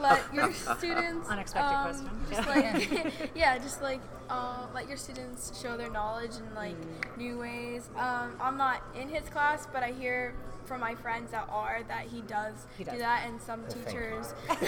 let 0.00 0.22
your 0.34 0.52
students 0.78 1.28
Unexpected 1.28 1.74
um, 1.74 1.84
question. 1.84 2.10
Just 2.30 2.48
Yeah. 2.48 3.02
like 3.06 3.30
yeah, 3.34 3.58
just 3.58 3.80
like 3.82 4.00
uh, 4.28 4.66
let 4.74 4.88
your 4.88 4.96
students 4.96 5.58
show 5.60 5.76
their 5.76 5.90
knowledge 5.90 6.32
in 6.36 6.54
like 6.54 6.76
Mm. 6.76 7.16
new 7.16 7.38
ways. 7.38 7.88
Um, 7.96 8.32
I'm 8.40 8.56
not 8.58 8.82
in 8.94 9.08
his 9.08 9.28
class, 9.30 9.66
but 9.72 9.82
I 9.82 9.92
hear 9.92 10.34
from 10.68 10.80
my 10.80 10.94
friends 10.94 11.32
that 11.32 11.48
are 11.50 11.80
that 11.88 12.04
he 12.04 12.20
does, 12.22 12.54
He 12.76 12.84
does. 12.84 12.94
do 12.94 12.98
that, 13.00 13.26
and 13.26 13.40
some 13.40 13.64
thank 13.64 13.86
teachers 13.86 14.34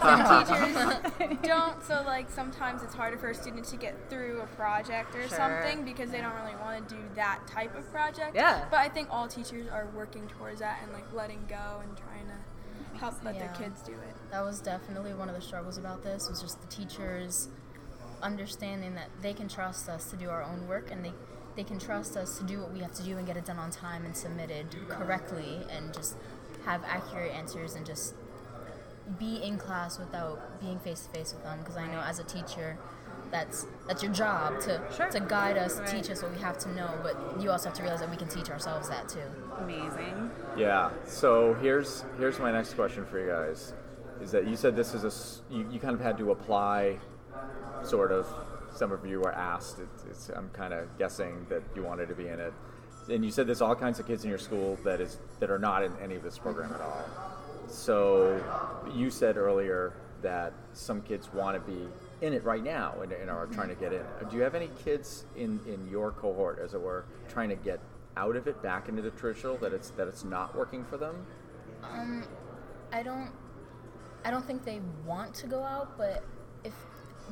some 0.00 0.46
teachers 0.46 1.38
don't. 1.42 1.82
So 1.84 2.02
like 2.06 2.30
sometimes 2.30 2.82
it's 2.82 2.94
harder 2.94 3.18
for 3.18 3.30
a 3.30 3.34
student 3.34 3.64
to 3.66 3.76
get 3.76 3.94
through 4.08 4.40
a 4.40 4.46
project 4.56 5.14
or 5.14 5.28
Sure. 5.28 5.36
something 5.36 5.84
because 5.84 6.10
they 6.10 6.20
don't 6.20 6.34
really 6.42 6.56
want 6.56 6.88
to 6.88 6.94
do 6.94 7.00
that 7.16 7.40
type 7.46 7.76
of 7.76 7.90
project. 7.90 8.34
Yeah. 8.34 8.64
But 8.70 8.78
I 8.80 8.88
think 8.88 9.08
all 9.10 9.26
teachers 9.28 9.66
are 9.68 9.86
working 9.94 10.26
towards 10.28 10.60
that 10.60 10.78
and 10.82 10.92
like 10.92 11.12
letting 11.12 11.44
go 11.48 11.80
and 11.82 11.96
trying 11.96 12.26
to 12.26 12.98
help 12.98 13.14
let 13.24 13.34
Yeah. 13.34 13.46
their 13.48 13.54
kids 13.56 13.82
do 13.82 13.92
it. 13.92 14.16
That 14.30 14.44
was 14.44 14.60
definitely 14.60 15.14
one 15.14 15.28
of 15.28 15.34
the 15.34 15.40
struggles 15.42 15.78
about 15.78 16.02
this 16.04 16.28
was 16.28 16.40
just 16.40 16.60
the 16.60 16.66
teachers 16.68 17.48
understanding 18.22 18.94
that 18.96 19.08
they 19.22 19.32
can 19.32 19.48
trust 19.48 19.88
us 19.88 20.10
to 20.10 20.16
do 20.16 20.28
our 20.28 20.42
own 20.42 20.66
work 20.66 20.90
and 20.90 21.04
they 21.04 21.12
they 21.58 21.64
can 21.64 21.76
trust 21.80 22.16
us 22.16 22.38
to 22.38 22.44
do 22.44 22.60
what 22.60 22.72
we 22.72 22.78
have 22.78 22.92
to 22.94 23.02
do 23.02 23.18
and 23.18 23.26
get 23.26 23.36
it 23.36 23.44
done 23.44 23.58
on 23.58 23.68
time 23.72 24.04
and 24.04 24.16
submitted 24.16 24.64
correctly 24.88 25.58
and 25.76 25.92
just 25.92 26.14
have 26.64 26.84
accurate 26.86 27.34
answers 27.34 27.74
and 27.74 27.84
just 27.84 28.14
be 29.18 29.42
in 29.42 29.58
class 29.58 29.98
without 29.98 30.60
being 30.60 30.78
face 30.78 31.00
to 31.00 31.10
face 31.10 31.34
with 31.34 31.42
them 31.42 31.58
because 31.58 31.76
I 31.76 31.88
know 31.88 31.98
as 31.98 32.20
a 32.20 32.22
teacher 32.22 32.78
that's 33.32 33.66
that's 33.88 34.04
your 34.04 34.12
job 34.12 34.60
to 34.60 34.80
Sure. 34.96 35.08
to 35.10 35.18
guide 35.18 35.58
us, 35.58 35.80
Right. 35.80 35.88
teach 35.88 36.08
us 36.12 36.22
what 36.22 36.30
we 36.30 36.38
have 36.38 36.58
to 36.58 36.68
know, 36.76 36.90
but 37.02 37.16
you 37.40 37.50
also 37.50 37.70
have 37.70 37.76
to 37.78 37.82
realize 37.82 38.00
that 38.02 38.10
we 38.10 38.16
can 38.16 38.28
teach 38.28 38.50
ourselves 38.50 38.88
that 38.88 39.08
too. 39.08 39.18
Amazing. 39.58 40.30
Yeah. 40.56 40.90
So 41.06 41.54
here's 41.54 42.04
here's 42.18 42.38
my 42.38 42.52
next 42.52 42.74
question 42.74 43.04
for 43.04 43.18
you 43.18 43.26
guys. 43.26 43.72
Is 44.22 44.30
that 44.30 44.46
you 44.46 44.54
said 44.54 44.76
this 44.76 44.94
is 44.94 45.02
a 45.02 45.52
you, 45.52 45.66
you 45.72 45.80
kind 45.80 45.94
of 45.94 46.00
had 46.00 46.16
to 46.18 46.30
apply, 46.30 46.98
sort 47.82 48.12
of. 48.12 48.28
Some 48.78 48.92
of 48.92 49.04
you 49.04 49.18
were 49.18 49.32
asked. 49.32 49.80
It's, 49.80 50.04
it's, 50.04 50.28
I'm 50.28 50.50
kind 50.50 50.72
of 50.72 50.96
guessing 50.98 51.44
that 51.48 51.64
you 51.74 51.82
wanted 51.82 52.06
to 52.10 52.14
be 52.14 52.28
in 52.28 52.38
it, 52.38 52.52
and 53.10 53.24
you 53.24 53.32
said 53.32 53.48
there's 53.48 53.60
all 53.60 53.74
kinds 53.74 53.98
of 53.98 54.06
kids 54.06 54.22
in 54.22 54.30
your 54.30 54.38
school 54.38 54.78
that 54.84 55.00
is 55.00 55.18
that 55.40 55.50
are 55.50 55.58
not 55.58 55.82
in 55.82 55.92
any 56.00 56.14
of 56.14 56.22
this 56.22 56.38
program 56.38 56.72
at 56.72 56.80
all. 56.80 57.04
So 57.68 58.40
you 58.94 59.10
said 59.10 59.36
earlier 59.36 59.94
that 60.22 60.52
some 60.74 61.02
kids 61.02 61.28
want 61.32 61.56
to 61.56 61.72
be 61.72 61.88
in 62.24 62.32
it 62.32 62.44
right 62.44 62.62
now 62.62 62.94
and, 63.02 63.10
and 63.10 63.28
are 63.28 63.46
trying 63.46 63.68
to 63.68 63.74
get 63.74 63.92
in. 63.92 64.02
Do 64.30 64.36
you 64.36 64.42
have 64.42 64.54
any 64.54 64.70
kids 64.84 65.24
in, 65.36 65.58
in 65.66 65.88
your 65.90 66.12
cohort, 66.12 66.60
as 66.62 66.74
it 66.74 66.80
were, 66.80 67.04
trying 67.28 67.48
to 67.48 67.56
get 67.56 67.80
out 68.16 68.36
of 68.36 68.46
it 68.46 68.62
back 68.62 68.88
into 68.88 69.02
the 69.02 69.10
traditional 69.10 69.56
that 69.56 69.72
it's 69.72 69.90
that 69.90 70.06
it's 70.06 70.22
not 70.22 70.54
working 70.54 70.84
for 70.84 70.98
them? 70.98 71.26
Um, 71.82 72.24
I 72.92 73.02
don't, 73.02 73.32
I 74.24 74.30
don't 74.30 74.46
think 74.46 74.64
they 74.64 74.80
want 75.04 75.34
to 75.34 75.48
go 75.48 75.64
out, 75.64 75.98
but 75.98 76.22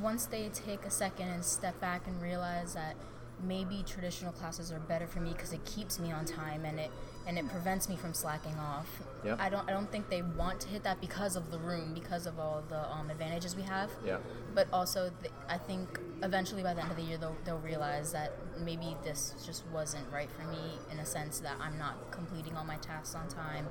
once 0.00 0.26
they 0.26 0.48
take 0.50 0.84
a 0.84 0.90
second 0.90 1.28
and 1.28 1.44
step 1.44 1.80
back 1.80 2.06
and 2.06 2.20
realize 2.20 2.74
that 2.74 2.96
maybe 3.44 3.84
traditional 3.86 4.32
classes 4.32 4.72
are 4.72 4.78
better 4.80 5.06
for 5.06 5.20
me 5.20 5.32
because 5.32 5.52
it 5.52 5.64
keeps 5.64 5.98
me 5.98 6.10
on 6.10 6.24
time 6.24 6.64
and 6.64 6.80
it 6.80 6.90
and 7.26 7.36
it 7.36 7.48
prevents 7.48 7.88
me 7.88 7.96
from 7.96 8.14
slacking 8.14 8.54
off. 8.54 8.86
Yep. 9.24 9.40
I 9.40 9.48
don't 9.50 9.68
I 9.68 9.72
don't 9.72 9.90
think 9.90 10.08
they 10.08 10.22
want 10.22 10.60
to 10.60 10.68
hit 10.68 10.84
that 10.84 11.00
because 11.00 11.36
of 11.36 11.50
the 11.50 11.58
room, 11.58 11.92
because 11.92 12.26
of 12.26 12.38
all 12.38 12.62
the 12.68 12.90
um, 12.90 13.10
advantages 13.10 13.56
we 13.56 13.62
have. 13.62 13.90
Yeah. 14.04 14.18
But 14.54 14.68
also, 14.72 15.10
th- 15.20 15.32
I 15.48 15.58
think 15.58 16.00
eventually 16.22 16.62
by 16.62 16.72
the 16.72 16.82
end 16.82 16.90
of 16.90 16.96
the 16.96 17.02
year 17.02 17.18
they'll 17.18 17.36
they'll 17.44 17.58
realize 17.58 18.12
that 18.12 18.32
maybe 18.64 18.96
this 19.04 19.34
just 19.44 19.64
wasn't 19.72 20.04
right 20.12 20.30
for 20.30 20.46
me 20.46 20.78
in 20.92 20.98
a 21.00 21.06
sense 21.06 21.40
that 21.40 21.56
I'm 21.60 21.78
not 21.78 22.10
completing 22.10 22.56
all 22.56 22.64
my 22.64 22.76
tasks 22.76 23.14
on 23.14 23.28
time, 23.28 23.66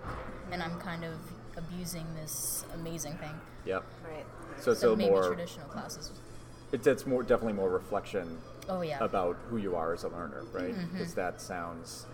and 0.52 0.62
I'm 0.62 0.78
kind 0.80 1.06
of 1.06 1.14
abusing 1.58 2.06
this 2.16 2.66
amazing 2.74 3.14
thing. 3.14 3.40
Yep. 3.66 3.84
Right. 4.04 4.26
So 4.60 4.72
it's 4.72 4.84
a 4.84 4.96
maybe 4.96 5.10
more 5.10 5.28
traditional 5.28 5.68
classes. 5.68 6.12
it's, 6.72 6.88
it's 6.88 7.06
more 7.06 7.24
definitely 7.24 7.54
more 7.54 7.70
reflection 7.70 8.38
Oh 8.68 8.82
yeah. 8.82 8.96
Mm-hmm. 8.96 9.04
about 9.04 9.38
who 9.50 9.58
you 9.58 9.76
are 9.76 9.94
as 9.94 10.04
a 10.04 10.10
learner, 10.10 10.44
right? 10.52 10.74
Because 10.92 11.14
that 11.16 11.40
sounds 11.42 12.06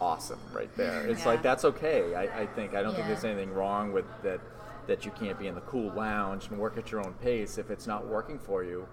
awesome 0.00 0.38
right 0.52 0.74
there. 0.76 1.06
It's 1.06 1.20
Yeah. 1.20 1.28
like 1.28 1.42
that's 1.42 1.64
okay. 1.64 2.14
I, 2.14 2.42
I 2.42 2.46
think 2.46 2.74
I 2.74 2.82
don't 2.82 2.94
think 2.94 3.06
there's 3.06 3.24
anything 3.24 3.52
wrong 3.52 3.92
with 3.92 4.06
that 4.22 4.40
that 4.86 5.04
you 5.04 5.10
can't 5.12 5.38
be 5.38 5.46
in 5.46 5.54
the 5.54 5.60
cool 5.62 5.90
lounge 5.92 6.48
and 6.50 6.58
work 6.58 6.76
at 6.76 6.90
your 6.92 7.00
own 7.04 7.14
pace 7.14 7.56
if 7.58 7.70
it's 7.70 7.86
not 7.86 8.06
working 8.06 8.38
for 8.38 8.62
you. 8.64 8.86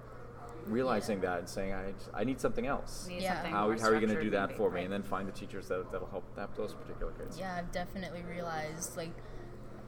Realizing 0.68 1.22
that 1.22 1.40
and 1.40 1.50
saying 1.50 1.74
I, 1.74 1.94
I 2.14 2.24
need 2.24 2.40
something 2.40 2.68
else. 2.68 3.08
Need 3.08 3.24
Yeah. 3.24 3.34
something 3.36 3.52
How, 3.52 3.72
how 3.80 3.88
are 3.88 3.96
you 3.96 4.06
going 4.06 4.16
to 4.16 4.22
do 4.22 4.30
that 4.32 4.56
for 4.56 4.70
me? 4.70 4.76
right. 4.76 4.84
And 4.84 4.94
then 4.94 5.02
find 5.04 5.28
the 5.28 5.32
teachers 5.32 5.68
that, 5.70 5.92
that'll 5.92 6.08
help 6.10 6.24
that 6.36 6.56
those 6.56 6.74
particular 6.74 7.12
kids. 7.14 7.40
Yeah, 7.40 7.56
I've 7.58 7.72
definitely 7.72 8.22
realized, 8.22 8.96
like, 8.96 9.10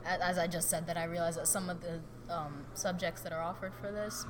as 0.03 0.37
I 0.39 0.47
just 0.47 0.69
said, 0.71 0.87
that 0.87 0.97
I 0.97 1.03
realized 1.03 1.37
that 1.39 1.47
some 1.47 1.69
of 1.69 1.81
the 1.81 1.99
um, 2.29 2.65
subjects 2.73 3.21
that 3.21 3.33
are 3.33 3.41
offered 3.41 3.73
for 3.79 3.91
this, 3.91 4.25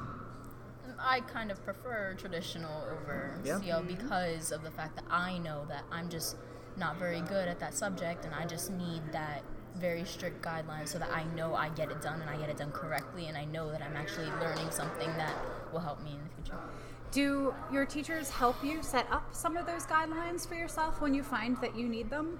I 0.99 1.21
kind 1.21 1.51
of 1.51 1.63
prefer 1.63 2.13
traditional 2.17 2.83
over 2.91 3.39
Yeah. 3.43 3.59
CL 3.59 3.83
because 3.83 4.51
of 4.51 4.63
the 4.63 4.71
fact 4.71 4.95
that 4.95 5.05
I 5.09 5.37
know 5.37 5.65
that 5.69 5.83
I'm 5.91 6.09
just 6.09 6.37
not 6.77 6.97
very 6.97 7.21
good 7.21 7.47
at 7.47 7.59
that 7.59 7.73
subject, 7.73 8.25
and 8.25 8.33
I 8.33 8.45
just 8.45 8.71
need 8.71 9.01
that 9.11 9.43
very 9.75 10.03
strict 10.05 10.43
guidelines 10.43 10.89
so 10.89 10.99
that 10.99 11.09
I 11.11 11.23
know 11.35 11.55
I 11.55 11.69
get 11.69 11.89
it 11.91 12.01
done 12.01 12.21
and 12.21 12.29
I 12.29 12.37
get 12.37 12.49
it 12.49 12.57
done 12.57 12.71
correctly, 12.71 13.27
and 13.27 13.37
I 13.37 13.45
know 13.45 13.71
that 13.71 13.81
I'm 13.81 13.95
actually 13.95 14.27
learning 14.41 14.69
something 14.71 15.07
that 15.17 15.35
will 15.71 15.79
help 15.79 16.01
me 16.03 16.11
in 16.11 16.19
the 16.23 16.29
future. 16.35 16.59
Do 17.11 17.53
your 17.71 17.85
teachers 17.85 18.29
help 18.29 18.63
you 18.63 18.81
set 18.81 19.05
up 19.11 19.35
some 19.35 19.55
of 19.55 19.65
those 19.67 19.85
guidelines 19.85 20.47
for 20.47 20.55
yourself 20.55 20.99
when 20.99 21.13
you 21.13 21.21
find 21.23 21.57
that 21.61 21.75
you 21.75 21.87
need 21.87 22.09
them? 22.09 22.39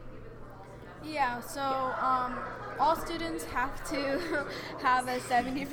Yeah, 1.06 1.42
so 1.42 1.62
um, 1.62 2.38
all 2.80 2.96
students 2.96 3.44
have 3.46 3.84
to 3.90 4.46
have 4.82 5.08
a 5.08 5.18
70%, 5.20 5.66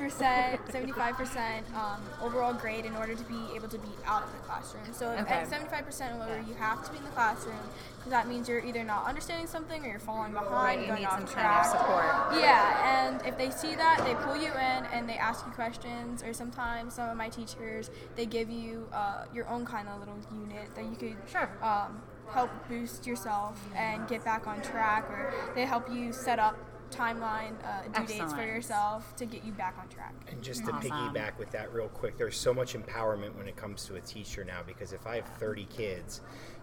75% 0.70 1.74
um, 1.74 2.00
overall 2.22 2.52
grade 2.52 2.84
in 2.84 2.94
order 2.96 3.14
to 3.14 3.24
be 3.24 3.38
able 3.54 3.68
to 3.68 3.78
be 3.78 3.88
out 4.04 4.22
of 4.24 4.32
the 4.32 4.38
classroom. 4.38 4.82
So 4.92 5.12
if 5.12 5.20
Okay. 5.22 5.34
at 5.34 5.48
75% 5.50 6.14
or 6.14 6.18
lower, 6.18 6.40
you 6.46 6.54
have 6.54 6.84
to 6.84 6.90
be 6.90 6.98
in 6.98 7.04
the 7.04 7.10
classroom 7.10 7.56
because 7.96 8.10
that 8.10 8.28
means 8.28 8.48
you're 8.48 8.64
either 8.64 8.82
not 8.82 9.06
understanding 9.06 9.46
something 9.46 9.84
or 9.84 9.88
you're 9.88 9.98
falling 9.98 10.32
behind, 10.32 10.50
Right, 10.52 10.80
you 10.80 10.86
going 10.86 11.00
need 11.00 11.06
off 11.06 11.18
some 11.18 11.26
kind 11.26 11.46
of 11.60 11.66
support. 11.66 12.04
Yeah, 12.40 13.08
and 13.08 13.26
if 13.26 13.36
they 13.38 13.50
see 13.50 13.74
that, 13.76 14.02
they 14.04 14.14
pull 14.24 14.36
you 14.36 14.50
in 14.52 14.84
and 14.92 15.08
they 15.08 15.16
ask 15.16 15.44
you 15.46 15.52
questions. 15.52 16.22
Or 16.22 16.32
sometimes 16.32 16.94
some 16.94 17.08
of 17.08 17.16
my 17.16 17.28
teachers 17.28 17.90
they 18.16 18.26
give 18.26 18.50
you 18.50 18.88
uh, 18.92 19.24
your 19.34 19.48
own 19.48 19.64
kind 19.64 19.88
of 19.88 20.00
little 20.00 20.16
unit 20.32 20.74
that 20.74 20.84
you 20.84 20.96
could 20.96 21.16
Sure. 21.30 21.48
um, 21.62 22.00
help 22.32 22.50
boost 22.68 23.06
yourself 23.06 23.60
and 23.76 24.06
get 24.08 24.24
back 24.24 24.46
on 24.46 24.60
track, 24.62 25.08
or 25.10 25.32
they 25.54 25.64
help 25.64 25.90
you 25.90 26.12
set 26.12 26.38
up 26.38 26.56
timeline 26.90 27.54
uh, 27.64 28.00
due 28.00 28.18
dates 28.18 28.32
for 28.32 28.42
yourself 28.42 29.14
to 29.16 29.24
get 29.24 29.44
you 29.44 29.52
back 29.52 29.76
on 29.80 29.88
track. 29.88 30.14
And 30.28 30.42
just 30.42 30.64
to 30.66 30.72
Awesome. 30.72 30.90
piggyback 30.90 31.38
with 31.38 31.50
that 31.52 31.72
real 31.72 31.88
quick, 31.88 32.18
there's 32.18 32.36
so 32.36 32.52
much 32.52 32.74
empowerment 32.74 33.36
when 33.36 33.46
it 33.46 33.56
comes 33.56 33.84
to 33.86 33.94
a 33.96 34.00
teacher 34.00 34.44
now 34.44 34.60
because 34.66 34.92
if 34.92 35.06
I 35.06 35.16
have 35.16 35.28
30 35.38 35.66
kids, 35.66 36.20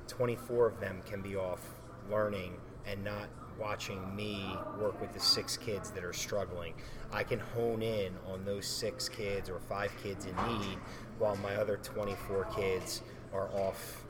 24 0.07 0.67
of 0.67 0.79
them 0.79 1.01
can 1.05 1.21
be 1.21 1.35
off 1.35 1.61
learning 2.09 2.57
and 2.85 3.03
not 3.03 3.27
watching 3.59 4.15
me 4.15 4.45
work 4.79 4.99
with 5.01 5.11
the 5.13 5.19
six 5.19 5.57
kids 5.57 5.91
that 5.91 6.03
are 6.03 6.13
struggling. 6.13 6.73
I 7.11 7.23
can 7.23 7.39
hone 7.39 7.81
in 7.81 8.13
on 8.31 8.45
those 8.45 8.67
six 8.67 9.09
kids 9.09 9.49
or 9.49 9.59
five 9.59 9.91
kids 10.01 10.25
in 10.25 10.35
need 10.35 10.77
while 11.17 11.35
my 11.37 11.55
other 11.55 11.77
24 11.77 12.45
kids 12.55 13.01
are 13.33 13.49
off 13.53 14.05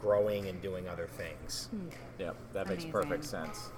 growing 0.00 0.48
and 0.48 0.60
doing 0.60 0.88
other 0.88 1.06
things. 1.06 1.68
Hmm. 1.70 1.88
Yeah, 2.18 2.32
that 2.52 2.68
makes 2.68 2.84
perfect 2.84 3.24
sense. 3.24 3.70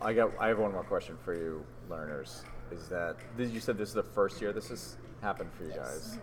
I 0.00 0.12
got. 0.12 0.32
I 0.38 0.48
have 0.48 0.58
one 0.58 0.72
more 0.72 0.84
question 0.84 1.16
for 1.24 1.34
you, 1.34 1.64
learners. 1.88 2.42
Is 2.70 2.88
that 2.88 3.16
this, 3.36 3.50
you 3.50 3.60
said 3.60 3.78
this 3.78 3.90
is 3.90 3.94
the 3.94 4.02
first 4.02 4.40
year 4.40 4.52
this 4.52 4.68
has 4.68 4.96
happened 5.20 5.50
for 5.56 5.64
you 5.64 5.72
guys? 5.72 6.18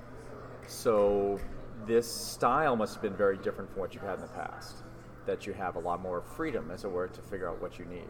So 0.67 1.39
this 1.86 2.12
style 2.12 2.75
must 2.75 2.93
have 2.93 3.01
been 3.01 3.15
very 3.15 3.38
different 3.38 3.71
from 3.71 3.79
what 3.79 3.93
you've 3.93 4.03
had 4.03 4.15
in 4.15 4.21
the 4.21 4.27
past. 4.27 4.77
That 5.25 5.45
you 5.45 5.53
have 5.53 5.75
a 5.75 5.79
lot 5.79 6.01
more 6.01 6.21
freedom, 6.21 6.71
as 6.71 6.83
it 6.83 6.91
were, 6.91 7.07
to 7.07 7.21
figure 7.21 7.48
out 7.50 7.62
what 7.62 7.77
you 7.77 7.86
need. 7.86 8.09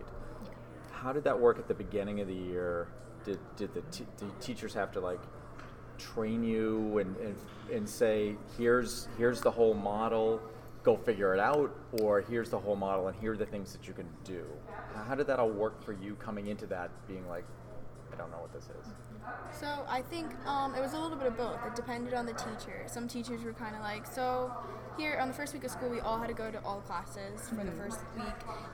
How 0.91 1.13
did 1.13 1.23
that 1.25 1.39
work 1.39 1.59
at 1.59 1.67
the 1.67 1.73
beginning 1.73 2.21
of 2.21 2.27
the 2.27 2.35
year? 2.35 2.88
Did 3.25 3.39
did 3.57 3.73
the, 3.73 3.81
t- 3.91 4.05
the 4.17 4.29
teachers 4.39 4.73
have 4.73 4.91
to 4.93 4.99
like 4.99 5.19
train 5.97 6.43
you 6.43 6.97
and, 6.99 7.15
and 7.17 7.35
and 7.71 7.88
say 7.88 8.35
here's 8.57 9.09
here's 9.17 9.41
the 9.41 9.51
whole 9.51 9.73
model 9.73 10.41
go 10.89 10.98
figure 11.03 11.34
it 11.36 11.39
out 11.39 11.72
or 12.01 12.22
here's 12.22 12.50
the 12.50 12.58
whole 12.58 12.75
model 12.75 13.08
and 13.08 13.19
here 13.19 13.34
are 13.34 13.38
the 13.38 13.46
things 13.46 13.72
that 13.74 13.88
you 13.88 13.93
can 13.93 14.08
do 14.24 14.43
how 15.08 15.13
did 15.13 15.27
that 15.27 15.39
all 15.39 15.50
work 15.50 15.84
for 15.84 15.93
you 15.93 16.15
coming 16.15 16.48
into 16.48 16.65
that 16.65 16.89
being 17.08 17.27
like 17.27 17.46
i 18.12 18.15
don't 18.15 18.31
know 18.31 18.39
what 18.39 18.51
this 18.51 18.65
is 18.65 18.88
So 19.51 19.67
I 19.88 20.01
think 20.01 20.27
um, 20.48 20.74
it 20.74 20.81
was 20.81 20.93
a 20.93 21.00
little 21.00 21.17
bit 21.17 21.27
of 21.27 21.38
both. 21.38 21.60
It 21.67 21.75
depended 21.75 22.13
on 22.13 22.25
the 22.25 22.34
teacher. 22.34 22.84
Some 22.88 23.08
teachers 23.08 23.43
were 23.43 23.53
kind 23.53 23.75
of 23.75 23.81
like, 23.81 24.05
so 24.08 24.51
here 25.00 25.18
on 25.18 25.29
the 25.29 25.34
first 25.34 25.53
week 25.53 25.63
of 25.63 25.72
school, 25.72 25.89
we 25.89 26.01
all 26.01 26.20
had 26.20 26.27
to 26.27 26.34
go 26.34 26.51
to 26.51 26.62
all 26.65 26.82
classes 26.82 27.48
for 27.48 27.63
the 27.63 27.72
first 27.72 28.00
week 28.18 28.25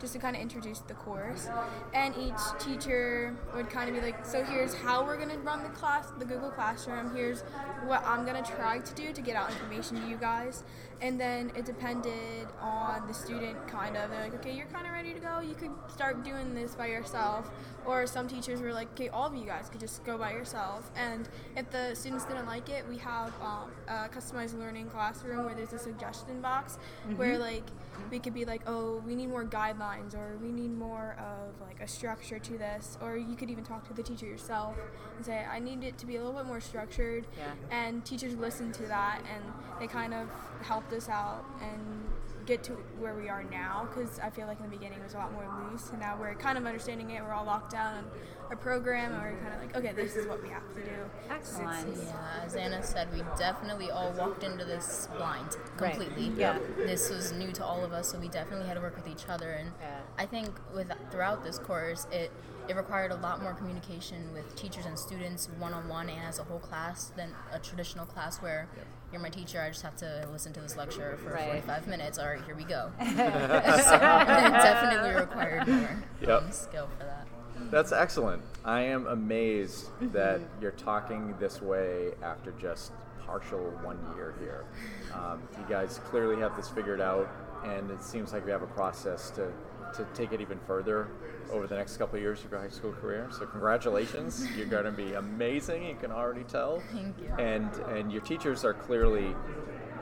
just 0.01 0.13
to 0.13 0.20
kind 0.20 0.36
of 0.36 0.41
introduce 0.41 0.79
the 0.79 0.96
course. 0.96 1.48
And 1.94 2.15
each 2.17 2.41
teacher 2.60 3.36
would 3.55 3.70
kind 3.70 3.88
of 3.89 3.96
be 3.96 4.01
like, 4.01 4.25
so 4.25 4.44
here's 4.44 4.74
how 4.74 5.05
we're 5.05 5.17
going 5.17 5.29
to 5.29 5.38
run 5.39 5.62
the 5.62 5.70
class, 5.70 6.12
the 6.17 6.25
Google 6.25 6.50
Classroom. 6.50 7.15
Here's 7.15 7.41
what 7.86 8.03
I'm 8.05 8.25
going 8.25 8.44
to 8.44 8.51
try 8.51 8.79
to 8.79 8.94
do 8.96 9.13
to 9.13 9.22
get 9.22 9.36
out 9.36 9.51
information 9.51 10.01
to 10.01 10.08
you 10.08 10.17
guys. 10.17 10.63
And 11.01 11.20
then 11.20 11.51
it 11.55 11.65
depended 11.65 12.48
on 12.60 13.05
the 13.05 13.13
student 13.13 13.67
kind 13.67 13.96
of. 13.98 14.10
They're 14.10 14.24
like, 14.24 14.36
okay, 14.36 14.55
you're 14.55 14.65
kind 14.67 14.88
of 14.88 14.94
ready 14.94 15.13
to 15.13 15.20
go. 15.20 15.41
You 15.41 15.53
could 15.53 15.72
start 15.94 16.24
doing 16.24 16.55
this 16.55 16.74
by 16.74 16.88
yourself. 16.88 17.51
Or 17.86 18.08
some 18.08 18.27
teachers 18.27 18.62
were 18.62 18.74
like, 18.74 18.89
okay, 18.94 19.10
all 19.10 19.27
of 19.27 19.36
you 19.36 19.46
guys 19.46 19.70
could 19.70 19.82
just 19.82 20.03
go 20.05 20.17
by 20.17 20.32
yourself. 20.32 20.89
And 20.96 21.27
if 21.55 21.70
the 21.70 21.94
students 21.94 22.25
didn't 22.25 22.48
like 22.48 22.70
it, 22.70 22.88
we 22.89 22.98
have 22.98 23.34
um, 23.41 23.72
a 23.88 24.08
customized 24.08 24.58
learning 24.58 24.88
classroom 24.88 25.46
where 25.46 25.53
there's 25.53 25.74
a 25.74 25.79
suggestion 25.79 26.14
box 26.41 26.77
where 27.15 27.34
mm-hmm. 27.34 27.41
like 27.41 27.63
we 28.12 28.19
could 28.19 28.34
be 28.34 28.45
like, 28.45 28.62
oh, 28.67 29.01
we 29.05 29.15
need 29.15 29.29
more 29.29 29.45
guidelines 29.45 30.15
or 30.15 30.38
we 30.41 30.51
need 30.51 30.77
more 30.77 31.17
of 31.19 31.60
like 31.65 31.79
a 31.81 31.88
structure 31.88 32.39
to 32.39 32.57
this. 32.57 32.98
Or 33.01 33.17
you 33.17 33.36
could 33.36 33.50
even 33.50 33.63
talk 33.63 33.88
to 33.88 33.93
the 33.93 34.03
teacher 34.03 34.25
yourself 34.25 34.75
and 35.15 35.25
say, 35.25 35.45
I 35.50 35.60
need 35.60 35.84
it 35.84 35.98
to 36.00 36.05
be 36.05 36.15
a 36.15 36.19
little 36.24 36.34
bit 36.34 36.45
more 36.45 36.62
structured. 36.62 37.25
Yeah. 37.38 37.53
And 37.72 38.05
teachers 38.05 38.36
listened 38.36 38.74
to 38.75 38.84
that 38.84 39.22
and 39.34 39.43
they 39.79 39.88
kind 39.88 40.13
of 40.13 40.27
helped 40.62 40.93
us 40.93 41.10
out 41.10 41.45
and 41.62 42.05
get 42.45 42.63
to 42.63 42.73
where 42.99 43.13
we 43.15 43.27
are 43.29 43.43
now 43.43 43.87
because 43.89 44.19
I 44.19 44.29
feel 44.29 44.47
like 44.47 44.57
in 44.59 44.63
the 44.69 44.69
beginning 44.77 44.99
it 44.99 45.03
was 45.03 45.13
a 45.13 45.17
lot 45.17 45.31
more 45.33 45.45
loose 45.71 45.89
and 45.89 45.99
now 45.99 46.17
we're 46.19 46.35
kind 46.35 46.57
of 46.57 46.65
understanding 46.65 47.09
it. 47.11 47.23
We're 47.23 47.33
all 47.33 47.45
locked 47.45 47.71
down 47.71 47.97
in 47.97 48.03
our 48.49 48.55
program 48.55 49.13
and 49.13 49.21
we're 49.23 49.39
kind 49.41 49.53
of 49.55 49.61
like, 49.61 49.75
okay, 49.75 49.93
this 49.93 50.15
is 50.15 50.27
what 50.27 50.41
we 50.43 50.49
have 50.49 50.63
to 50.75 50.81
do. 50.81 50.91
Excellent. 51.29 51.97
Yeah, 51.97 52.43
as 52.43 52.55
Anna 52.55 52.83
said, 52.83 53.11
we 53.11 53.23
definitely 53.37 53.89
all 53.89 54.11
walked 54.11 54.43
into 54.43 54.63
this 54.65 55.07
blind 55.17 55.55
Right. 55.79 55.93
completely. 55.93 56.27
Yeah. 56.39 56.59
This 56.77 57.09
was 57.09 57.31
new 57.33 57.51
to 57.53 57.65
all 57.65 57.83
of 57.83 57.91
us, 57.91 58.09
so 58.11 58.19
we 58.19 58.27
definitely 58.29 58.67
had 58.67 58.75
to 58.75 58.81
work 58.81 58.95
with 58.95 59.07
each 59.07 59.27
other. 59.27 59.51
And 59.51 59.71
Yeah. 59.81 59.99
I 60.17 60.25
think 60.25 60.49
with 60.73 60.91
throughout 61.11 61.43
this 61.43 61.57
course, 61.59 62.07
it 62.11 62.31
it 62.67 62.75
required 62.75 63.11
a 63.11 63.15
lot 63.15 63.43
more 63.43 63.53
communication 63.53 64.33
with 64.33 64.55
teachers 64.55 64.87
and 64.87 64.97
students 64.97 65.47
one 65.59 65.71
on 65.71 65.87
one 65.87 66.09
and 66.09 66.19
as 66.25 66.39
a 66.39 66.43
whole 66.43 66.57
class 66.57 67.11
than 67.15 67.29
a 67.51 67.59
traditional 67.59 68.07
class 68.07 68.41
where 68.41 68.67
you're 69.15 69.22
my 69.24 69.29
teacher. 69.29 69.62
I 69.62 69.69
just 69.69 69.81
have 69.84 69.95
to 69.98 70.27
listen 70.34 70.51
to 70.53 70.60
this 70.60 70.75
lecture 70.75 71.17
for 71.24 71.29
Right. 71.31 71.45
45 71.63 71.88
minutes. 71.88 72.17
All 72.19 72.27
right, 72.27 72.43
here 72.45 72.53
we 72.55 72.65
go. 72.65 72.91
so 73.00 73.05
definitely 73.15 75.12
required 75.22 75.65
more 75.69 76.03
Yep. 76.19 76.29
um, 76.43 76.51
skill 76.51 76.89
for 77.00 77.05
that. 77.05 77.25
that's 77.72 77.91
excellent 77.93 78.41
i 78.65 78.81
am 78.81 79.07
amazed 79.07 79.88
that 80.12 80.41
you're 80.62 80.72
talking 80.72 81.34
this 81.39 81.62
way 81.62 82.12
after 82.22 82.51
just 82.60 82.91
partial 83.25 83.60
one 83.81 83.98
year 84.15 84.36
here 84.39 84.65
um, 85.13 85.41
you 85.57 85.63
guys 85.69 86.00
clearly 86.05 86.39
have 86.41 86.55
this 86.57 86.67
figured 86.69 87.00
out 87.00 87.29
and 87.63 87.89
it 87.89 88.03
seems 88.03 88.34
like 88.34 88.43
we 88.45 88.51
have 88.51 88.62
a 88.63 88.67
process 88.67 89.29
to, 89.31 89.50
to 89.97 90.05
take 90.13 90.31
it 90.31 90.41
even 90.41 90.59
further 90.67 91.07
over 91.51 91.67
the 91.67 91.75
next 91.75 91.97
couple 91.97 92.15
of 92.15 92.21
years 92.21 92.43
of 92.43 92.51
your 92.51 92.59
high 92.59 92.69
school 92.69 92.93
career. 92.93 93.27
So 93.31 93.45
congratulations. 93.45 94.45
You're 94.57 94.65
going 94.67 94.85
to 94.85 94.91
be 94.91 95.13
amazing 95.13 95.85
you 95.85 95.95
can 95.95 96.11
already 96.11 96.43
tell. 96.43 96.81
Thank 96.91 97.19
you. 97.19 97.33
and 97.37 97.71
and 97.89 98.11
your 98.11 98.21
teachers 98.21 98.65
are 98.65 98.73
clearly 98.73 99.35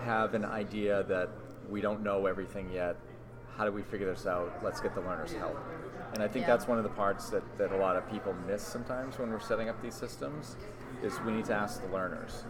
have 0.03 0.33
an 0.33 0.45
idea 0.45 1.03
that 1.03 1.29
we 1.69 1.81
don't 1.81 2.03
know 2.03 2.25
everything 2.25 2.69
yet. 2.71 2.97
How 3.57 3.65
do 3.65 3.71
we 3.71 3.83
figure 3.83 4.11
this 4.11 4.25
out? 4.25 4.61
Let's 4.63 4.81
get 4.81 4.95
the 4.95 5.01
learners 5.01 5.33
help. 5.33 5.57
And 6.13 6.21
i 6.21 6.27
think 6.27 6.45
Yeah. 6.45 6.55
that's 6.55 6.67
one 6.67 6.77
of 6.77 6.83
the 6.83 6.89
parts 6.91 7.29
that, 7.29 7.43
that 7.57 7.71
a 7.71 7.77
lot 7.77 7.95
of 7.95 8.09
people 8.11 8.35
miss 8.47 8.61
sometimes 8.61 9.17
when 9.17 9.31
we're 9.31 9.39
setting 9.39 9.69
up 9.69 9.81
these 9.81 9.95
systems 9.95 10.57
is 11.01 11.19
we 11.21 11.31
need 11.31 11.45
to 11.45 11.53
ask 11.53 11.81
the 11.81 11.87
learners. 11.91 12.43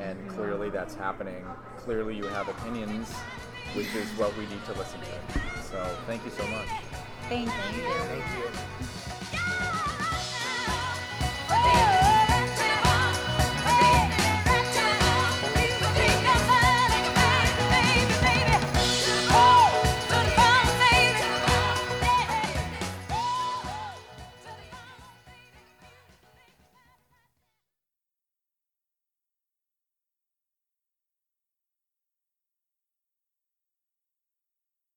And 0.00 0.28
clearly 0.28 0.70
that's 0.70 0.94
happening. 0.94 1.44
Clearly 1.76 2.16
you 2.16 2.24
have 2.24 2.48
opinions 2.48 3.12
which 3.74 3.94
is 3.94 4.06
what 4.18 4.36
we 4.36 4.44
need 4.46 4.64
to 4.66 4.72
listen 4.74 5.00
to. 5.00 5.61
So 5.72 5.82
thank 6.06 6.22
you 6.26 6.30
so 6.30 6.46
much. 6.48 6.68
Thank 7.30 7.46
you. 7.46 7.52
Thank 7.52 8.24
you. 9.06 9.11